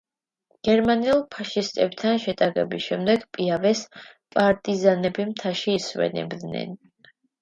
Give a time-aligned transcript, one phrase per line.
[0.67, 3.83] გერმანელ ფაშისტებთან შეტაკების შემდეგ „პიავეს“
[4.39, 6.75] პარტიზანები მთაში ისვენებდნენ.